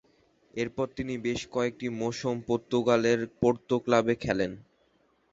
[0.53, 4.51] এরপর তিনি বেশ কয়েকটি মৌসুম পর্তুগালের পোর্তো ক্লাবে খেলেন।